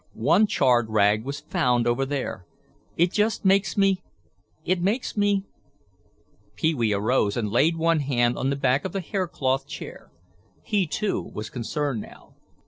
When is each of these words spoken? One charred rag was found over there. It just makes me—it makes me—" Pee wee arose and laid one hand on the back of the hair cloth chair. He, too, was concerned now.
One 0.15 0.47
charred 0.47 0.89
rag 0.89 1.23
was 1.25 1.41
found 1.41 1.85
over 1.85 2.07
there. 2.07 2.47
It 2.97 3.11
just 3.11 3.45
makes 3.45 3.77
me—it 3.77 4.81
makes 4.81 5.15
me—" 5.15 5.45
Pee 6.55 6.73
wee 6.73 6.91
arose 6.91 7.37
and 7.37 7.51
laid 7.51 7.75
one 7.77 7.99
hand 7.99 8.35
on 8.35 8.49
the 8.49 8.55
back 8.55 8.83
of 8.83 8.93
the 8.93 8.99
hair 9.01 9.27
cloth 9.27 9.67
chair. 9.67 10.09
He, 10.63 10.87
too, 10.87 11.21
was 11.21 11.51
concerned 11.51 12.01
now. 12.01 12.33